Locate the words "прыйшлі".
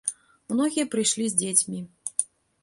0.95-1.27